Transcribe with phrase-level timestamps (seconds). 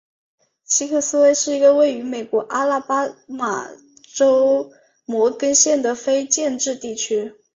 [0.63, 3.67] 西克斯威是一个位于美国阿拉巴马
[4.15, 4.71] 州
[5.05, 7.35] 摩根县的非建制地区。